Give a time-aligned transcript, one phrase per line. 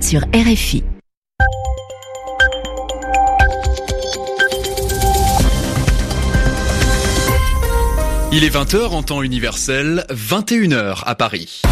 [0.00, 0.84] sur RFI.
[8.32, 11.62] Il est 20h en temps universel, 21h à Paris.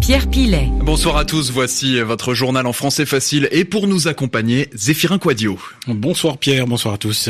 [0.00, 0.68] Pierre Pilet.
[0.82, 5.58] Bonsoir à tous, voici votre journal en français facile et pour nous accompagner, Zéphirin Quadio.
[5.86, 7.28] Bonsoir Pierre, bonsoir à tous.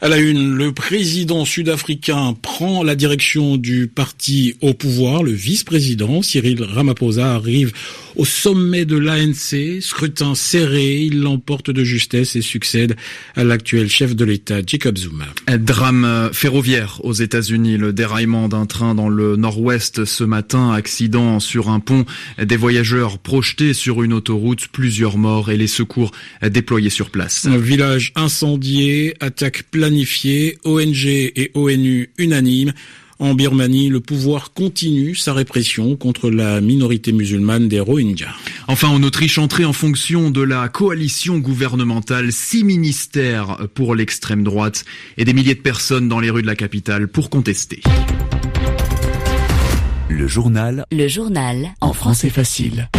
[0.00, 5.22] À la une, le président sud-africain prend la direction du parti au pouvoir.
[5.22, 7.72] Le vice-président Cyril Ramaphosa arrive
[8.16, 12.96] au sommet de l'ANC, scrutin serré, il l'emporte de justesse et succède
[13.36, 15.26] à l'actuel chef de l'État, Jacob Zuma.
[15.46, 21.38] Un drame ferroviaire aux États-Unis, le déraillement d'un train dans le nord-ouest ce matin, accident
[21.38, 22.04] sur un pont,
[22.42, 26.10] des voyageurs projetés sur une autoroute, plusieurs morts et les secours
[26.42, 27.46] déployés sur place.
[27.46, 32.72] Un village incendié, attaque planifiée, ONG et ONU unanimes.
[33.20, 38.34] En Birmanie, le pouvoir continue sa répression contre la minorité musulmane des Rohingyas.
[38.66, 44.86] Enfin, en Autriche, entrée en fonction de la coalition gouvernementale, six ministères pour l'extrême droite
[45.18, 47.82] et des milliers de personnes dans les rues de la capitale pour contester.
[50.20, 50.84] Le journal.
[50.92, 51.70] Le journal.
[51.80, 52.90] En français facile.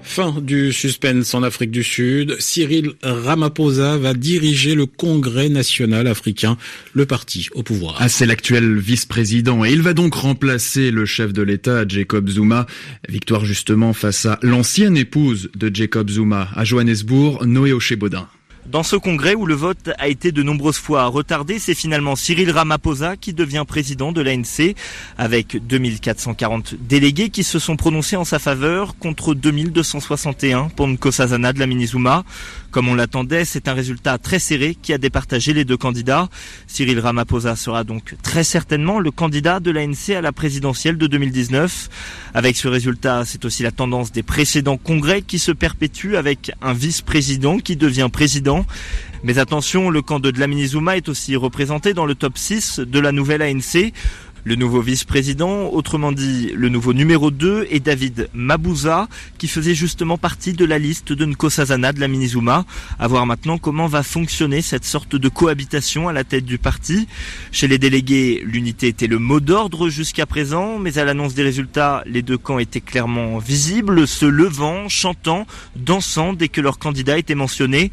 [0.00, 2.34] Fin du suspense en Afrique du Sud.
[2.38, 6.56] Cyril Ramaphosa va diriger le Congrès national africain,
[6.94, 7.96] le parti au pouvoir.
[7.98, 12.64] Ah, c'est l'actuel vice-président et il va donc remplacer le chef de l'État, Jacob Zuma.
[13.10, 18.26] Victoire justement face à l'ancienne épouse de Jacob Zuma à Johannesburg, Noé Ochebodin.
[18.66, 22.50] Dans ce congrès où le vote a été de nombreuses fois retardé, c'est finalement Cyril
[22.50, 24.76] Ramaphosa qui devient président de l'ANC
[25.18, 31.58] avec 2440 délégués qui se sont prononcés en sa faveur contre 2261 pour Nkosazana de
[31.58, 32.24] la Minizuma.
[32.70, 36.28] Comme on l'attendait, c'est un résultat très serré qui a départagé les deux candidats.
[36.68, 41.88] Cyril Ramaphosa sera donc très certainement le candidat de l'ANC à la présidentielle de 2019.
[42.32, 46.72] Avec ce résultat, c'est aussi la tendance des précédents congrès qui se perpétue avec un
[46.72, 48.64] vice-président qui devient président.
[49.22, 53.00] Mais attention, le camp de Dlamini Zuma est aussi représenté dans le top 6 de
[53.00, 53.92] la nouvelle ANC.
[54.44, 59.06] Le nouveau vice-président, autrement dit le nouveau numéro 2, est David Mabouza,
[59.36, 62.64] qui faisait justement partie de la liste de Nkosazana de la Minizuma.
[62.98, 67.06] À voir maintenant comment va fonctionner cette sorte de cohabitation à la tête du parti.
[67.52, 72.02] Chez les délégués, l'unité était le mot d'ordre jusqu'à présent, mais à l'annonce des résultats,
[72.06, 75.46] les deux camps étaient clairement visibles, se levant, chantant,
[75.76, 77.90] dansant dès que leur candidat était mentionné.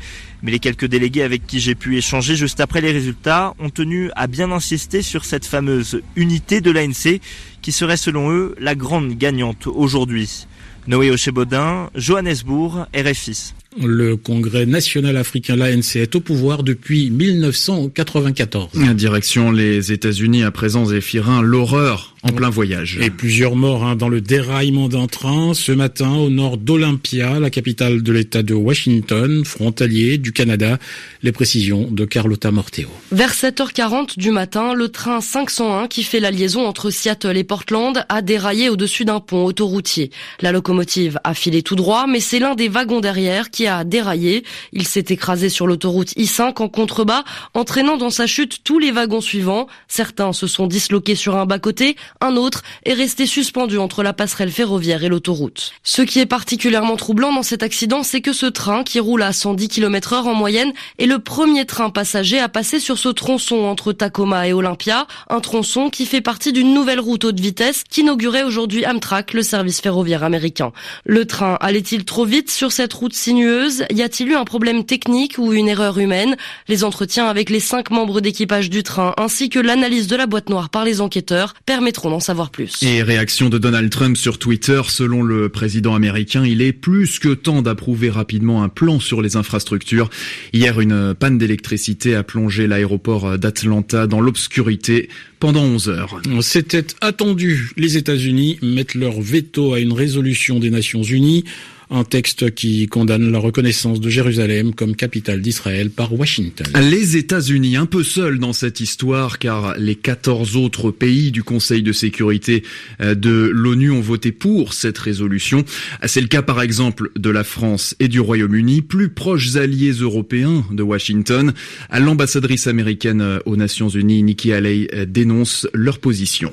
[0.47, 4.11] Mais les quelques délégués avec qui j'ai pu échanger juste après les résultats ont tenu
[4.15, 7.19] à bien insister sur cette fameuse unité de l'ANC
[7.61, 10.47] qui serait selon eux la grande gagnante aujourd'hui.
[10.87, 13.55] Noé Ochebodin, Johannesburg, RFI.
[13.83, 18.69] Le Congrès national africain, l'ANC, est au pouvoir depuis 1994.
[18.95, 22.97] Direction les États-Unis à présent, Zéphirin, l'horreur en plein voyage.
[23.01, 27.49] Et plusieurs morts hein, dans le déraillement d'un train ce matin au nord d'Olympia, la
[27.49, 30.77] capitale de l'État de Washington, frontalier du Canada.
[31.23, 32.89] Les précisions de Carlotta Morteo.
[33.11, 38.05] Vers 7h40 du matin, le train 501 qui fait la liaison entre Seattle et Portland
[38.09, 40.11] a déraillé au-dessus d'un pont autoroutier.
[40.41, 44.43] La locomotive a filé tout droit, mais c'est l'un des wagons derrière qui a déraillé.
[44.73, 47.23] Il s'est écrasé sur l'autoroute I5 en contrebas,
[47.53, 49.67] entraînant dans sa chute tous les wagons suivants.
[49.87, 54.51] Certains se sont disloqués sur un bas-côté, un autre est resté suspendu entre la passerelle
[54.51, 55.71] ferroviaire et l'autoroute.
[55.83, 59.33] Ce qui est particulièrement troublant dans cet accident, c'est que ce train, qui roule à
[59.33, 63.57] 110 km heure en moyenne, est le premier train passager à passer sur ce tronçon
[63.65, 68.43] entre Tacoma et Olympia, un tronçon qui fait partie d'une nouvelle route haute vitesse qu'inaugurait
[68.43, 70.71] aujourd'hui Amtrak, le service ferroviaire américain.
[71.05, 73.56] Le train allait-il trop vite sur cette route sinueuse?
[73.91, 76.35] Y a-t-il eu un problème technique ou une erreur humaine?
[76.67, 80.49] Les entretiens avec les cinq membres d'équipage du train ainsi que l'analyse de la boîte
[80.49, 82.81] noire par les enquêteurs permettront d'en savoir plus.
[82.81, 87.33] Et réaction de Donald Trump sur Twitter, selon le président américain, il est plus que
[87.33, 90.09] temps d'approuver rapidement un plan sur les infrastructures.
[90.53, 96.21] Hier, une panne d'électricité a plongé l'aéroport d'Atlanta dans l'obscurité pendant 11 heures.
[96.41, 97.71] C'était attendu.
[97.77, 101.43] Les États-Unis mettent leur veto à une résolution des Nations Unies
[101.89, 106.67] un texte qui condamne la reconnaissance de Jérusalem comme capitale d'Israël par Washington.
[106.81, 111.81] Les États-Unis un peu seuls dans cette histoire car les 14 autres pays du Conseil
[111.83, 112.63] de sécurité
[113.01, 115.63] euh, de l'ONU ont voté pour cette résolution.
[116.05, 120.65] C'est le cas par exemple de la France et du Royaume-Uni, plus proches alliés européens
[120.71, 121.53] de Washington.
[121.91, 126.51] L'ambassadrice américaine euh, aux Nations Unies, Nikki Haley, euh, dénonce leur position.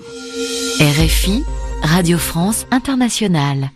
[0.81, 1.43] RFI,
[1.83, 3.71] Radio France Internationale.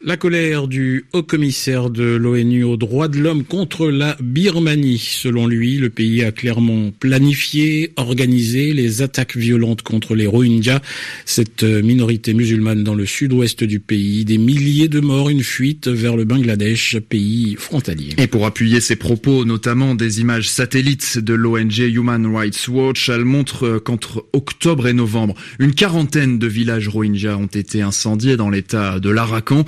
[0.00, 4.98] La colère du haut-commissaire de l'ONU aux droits de l'homme contre la Birmanie.
[4.98, 10.82] Selon lui, le pays a clairement planifié, organisé les attaques violentes contre les Rohingyas,
[11.24, 14.24] cette minorité musulmane dans le sud-ouest du pays.
[14.24, 18.14] Des milliers de morts, une fuite vers le Bangladesh, pays frontalier.
[18.18, 23.24] Et pour appuyer ses propos, notamment des images satellites de l'ONG Human Rights Watch, elle
[23.24, 29.00] montre qu'entre octobre et novembre, une quarantaine de villages Rohingyas ont été incendiés dans l'état
[29.00, 29.64] de l'Arakan.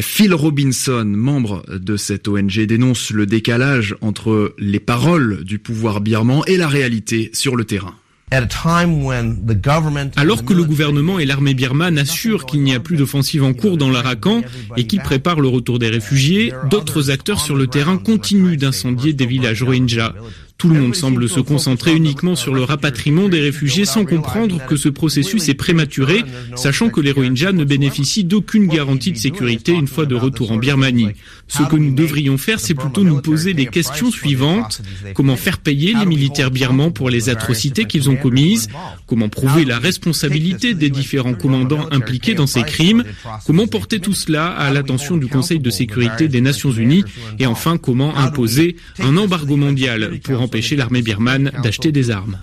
[0.00, 6.42] Phil Robinson, membre de cette ONG, dénonce le décalage entre les paroles du pouvoir birman
[6.46, 7.94] et la réalité sur le terrain.
[10.16, 13.76] Alors que le gouvernement et l'armée birmane assurent qu'il n'y a plus d'offensive en cours
[13.76, 14.42] dans l'Arakan
[14.76, 19.26] et qu'ils préparent le retour des réfugiés, d'autres acteurs sur le terrain continuent d'incendier des
[19.26, 20.14] villages Rohingyas.
[20.60, 24.76] Tout le monde semble se concentrer uniquement sur le rapatriement des réfugiés sans comprendre que
[24.76, 26.22] ce processus est prématuré,
[26.54, 30.58] sachant que les Rohingyas ne bénéficient d'aucune garantie de sécurité une fois de retour en
[30.58, 31.12] Birmanie.
[31.48, 34.82] Ce que nous devrions faire, c'est plutôt nous poser les questions suivantes.
[35.14, 38.68] Comment faire payer les militaires birmans pour les atrocités qu'ils ont commises
[39.06, 43.04] Comment prouver la responsabilité des différents commandants impliqués dans ces crimes
[43.46, 47.04] Comment porter tout cela à l'attention du Conseil de sécurité des Nations Unies
[47.38, 52.36] Et enfin, comment imposer un embargo mondial pour empêcher l'armée birmane d'acheter des armes.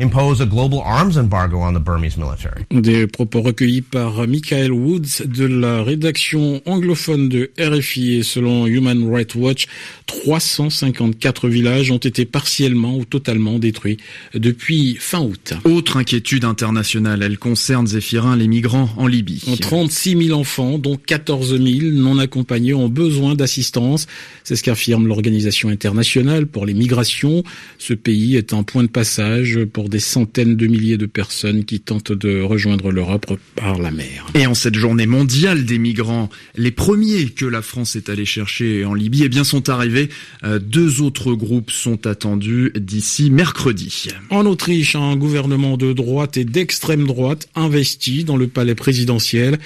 [2.71, 9.13] Des propos recueillis par Michael Woods de la rédaction anglophone de RFI et selon Human
[9.13, 9.67] Rights Watch,
[10.05, 13.97] 354 villages ont été partiellement ou totalement détruits
[14.33, 15.53] depuis fin août.
[15.65, 19.43] Autre inquiétude internationale, elle concerne Zéphirin, les migrants en Libye.
[19.59, 24.07] 36 000 enfants, dont 14 000 non accompagnés, ont besoin d'assistance.
[24.45, 27.43] C'est ce qu'affirme l'Organisation internationale pour les migrations.
[27.77, 31.79] Ce pays est un point de passage pour des centaines de milliers de personnes qui
[31.79, 34.25] tentent de rejoindre l'Europe par la mer.
[34.33, 38.85] Et en cette journée mondiale des migrants, les premiers que la France est allée chercher
[38.85, 40.09] en Libye eh bien, sont arrivés.
[40.43, 44.07] Euh, deux autres groupes sont attendus d'ici mercredi.
[44.29, 49.57] En Autriche, un gouvernement de droite et d'extrême droite investi dans le palais présidentiel.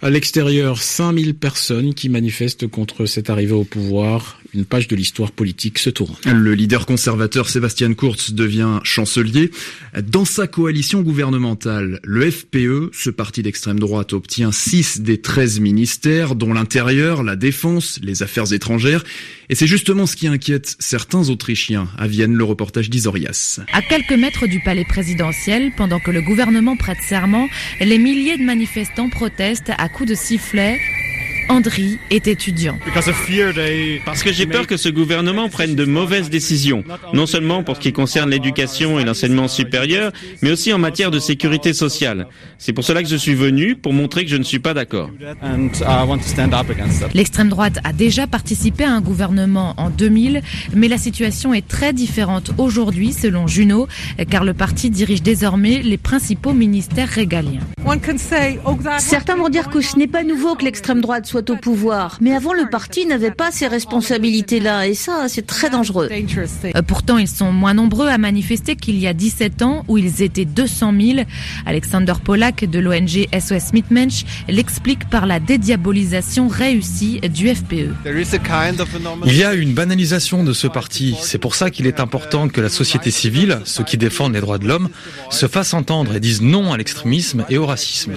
[0.00, 4.40] À l'extérieur, 5000 personnes qui manifestent contre cette arrivée au pouvoir.
[4.54, 6.14] Une page de l'histoire politique se tourne.
[6.24, 9.50] Le leader conservateur Sébastien Kurz devient chancelier.
[10.00, 16.36] Dans sa coalition gouvernementale, le FPE, ce parti d'extrême droite, obtient 6 des 13 ministères,
[16.36, 19.02] dont l'intérieur, la défense, les affaires étrangères.
[19.50, 23.60] Et c'est justement ce qui inquiète certains Autrichiens, à Vienne, le reportage d'Isorias.
[23.72, 27.48] À quelques mètres du palais présidentiel, pendant que le gouvernement prête serment,
[27.80, 30.78] les milliers de manifestants protestent à coups de sifflet
[31.48, 32.78] Andri est étudiant.
[34.04, 37.80] Parce que j'ai peur que ce gouvernement prenne de mauvaises décisions, non seulement pour ce
[37.80, 40.12] qui concerne l'éducation et l'enseignement supérieur,
[40.42, 42.26] mais aussi en matière de sécurité sociale.
[42.58, 45.10] C'est pour cela que je suis venu, pour montrer que je ne suis pas d'accord.
[47.14, 50.42] L'extrême droite a déjà participé à un gouvernement en 2000,
[50.74, 53.88] mais la situation est très différente aujourd'hui, selon Juno,
[54.30, 57.60] car le parti dirige désormais les principaux ministères régaliens.
[58.98, 62.18] Certains vont dire que ce n'est pas nouveau que l'extrême droite soit au pouvoir.
[62.20, 64.86] Mais avant, le parti n'avait pas ces responsabilités-là.
[64.86, 66.08] Et ça, c'est très dangereux.
[66.10, 70.22] Euh, pourtant, ils sont moins nombreux à manifester qu'il y a 17 ans, où ils
[70.22, 71.18] étaient 200 000.
[71.66, 77.94] Alexander Polak de l'ONG SOS Mitmensch l'explique par la dédiabolisation réussie du FPE.
[79.26, 81.16] Il y a une banalisation de ce parti.
[81.20, 84.58] C'est pour ça qu'il est important que la société civile, ceux qui défendent les droits
[84.58, 84.88] de l'homme,
[85.30, 88.12] se fassent entendre et disent non à l'extrémisme et au racisme.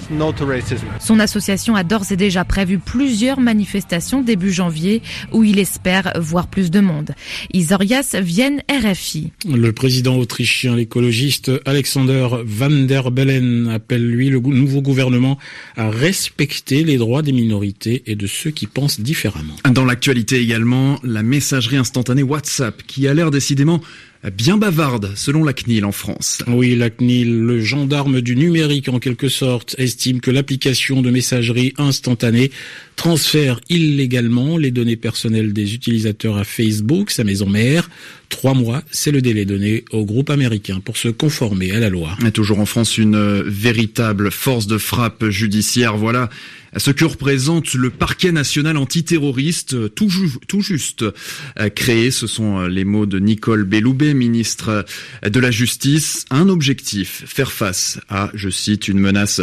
[1.00, 5.02] Son association a d'ores et déjà prévu plus plusieurs manifestations début janvier
[5.32, 7.10] où il espère voir plus de monde.
[7.52, 9.32] Isorias Vienne RFI.
[9.46, 15.36] Le président autrichien, l'écologiste Alexander Van der Bellen appelle lui le nouveau gouvernement
[15.76, 19.56] à respecter les droits des minorités et de ceux qui pensent différemment.
[19.70, 23.82] Dans l'actualité également, la messagerie instantanée WhatsApp qui a l'air décidément
[24.30, 26.42] bien bavarde, selon la CNIL en France.
[26.46, 31.72] Oui, la CNIL, le gendarme du numérique en quelque sorte, estime que l'application de messagerie
[31.76, 32.50] instantanée
[32.94, 37.90] transfère illégalement les données personnelles des utilisateurs à Facebook, sa maison mère.
[38.28, 42.16] Trois mois, c'est le délai donné au groupe américain pour se conformer à la loi.
[42.24, 45.96] Et toujours en France, une véritable force de frappe judiciaire.
[45.96, 46.30] Voilà
[46.76, 50.08] ce que représente le parquet national antiterroriste tout,
[50.48, 52.10] tout juste euh, créé.
[52.10, 54.84] Ce sont euh, les mots de Nicole Belloubet, ministre
[55.24, 56.24] euh, de la Justice.
[56.30, 59.40] Un objectif, faire face à, je cite, une menace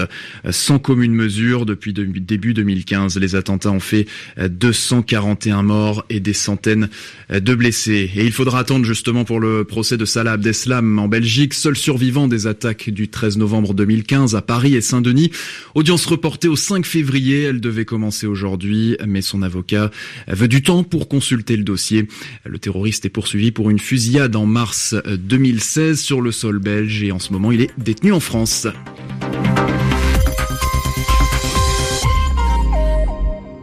[0.49, 1.65] sans commune mesure.
[1.65, 4.07] Depuis début 2015, les attentats ont fait
[4.37, 6.89] 241 morts et des centaines
[7.29, 8.09] de blessés.
[8.15, 12.27] Et il faudra attendre justement pour le procès de Salah Abdeslam en Belgique, seul survivant
[12.27, 15.31] des attaques du 13 novembre 2015 à Paris et Saint-Denis.
[15.75, 16.85] Audience reportée au 5
[17.27, 19.91] elle devait commencer aujourd'hui, mais son avocat
[20.27, 22.07] veut du temps pour consulter le dossier.
[22.45, 27.11] Le terroriste est poursuivi pour une fusillade en mars 2016 sur le sol belge et
[27.11, 28.67] en ce moment il est détenu en France.